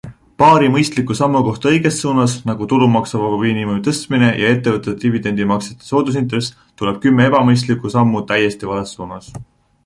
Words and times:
Paari 0.41 0.69
mõistliku 0.75 1.15
sammu 1.17 1.41
kohta 1.47 1.69
õiges 1.71 1.99
suunas- 2.05 2.33
nagu 2.51 2.67
tulumaksuvaba 2.71 3.37
miinimumi 3.43 3.83
tõstmine 3.89 4.31
ja 4.45 4.49
ettevõtete 4.55 4.95
dividendidemaksete 5.05 5.89
soodusintress- 5.91 6.51
tuleb 6.83 6.99
kümme 7.05 7.29
ebamõistlikku 7.33 7.93
sammu 7.99 8.25
täiesti 8.33 8.73
vales 8.73 8.97
suunas. 8.99 9.31